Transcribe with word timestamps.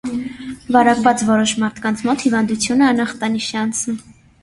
Վարակված 0.75 1.25
որոշ 1.27 1.53
մարդկանց 1.65 2.03
մոտ 2.09 2.27
հիվանդությունը 2.29 2.91
անախտանիշ 2.91 3.55
է 3.55 3.65
անցնում։ 3.69 4.05